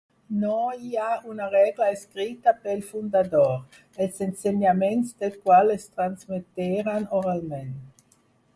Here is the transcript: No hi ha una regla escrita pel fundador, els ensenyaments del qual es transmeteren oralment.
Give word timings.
No 0.43 0.53
hi 0.85 0.93
ha 1.01 1.09
una 1.33 1.49
regla 1.55 1.89
escrita 1.95 2.53
pel 2.63 2.81
fundador, 2.87 3.53
els 4.07 4.19
ensenyaments 4.29 5.15
del 5.25 5.37
qual 5.45 5.73
es 5.77 5.89
transmeteren 5.99 7.09
oralment. 7.23 7.73